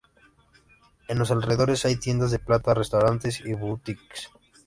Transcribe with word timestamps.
En 1.07 1.19
los 1.19 1.29
alrededores 1.29 1.85
hay 1.85 1.95
tiendas 1.95 2.31
de 2.31 2.39
plata, 2.39 2.73
restaurantes 2.73 3.39
y 3.41 3.53
boutiques. 3.53 4.31